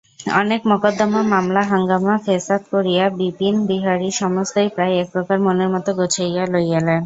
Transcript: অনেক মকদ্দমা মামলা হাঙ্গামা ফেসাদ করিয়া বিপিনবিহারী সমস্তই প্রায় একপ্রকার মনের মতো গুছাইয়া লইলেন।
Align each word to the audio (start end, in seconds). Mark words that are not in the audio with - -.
অনেক 0.35 0.61
মকদ্দমা 0.71 1.21
মামলা 1.33 1.61
হাঙ্গামা 1.71 2.15
ফেসাদ 2.25 2.61
করিয়া 2.71 3.05
বিপিনবিহারী 3.19 4.09
সমস্তই 4.21 4.69
প্রায় 4.75 4.93
একপ্রকার 4.97 5.37
মনের 5.45 5.69
মতো 5.69 5.89
গুছাইয়া 5.99 6.43
লইলেন। 6.53 6.87